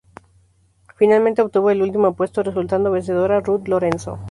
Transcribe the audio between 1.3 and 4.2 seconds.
obtuvo el último puesto resultando vencedora Ruth Lorenzo.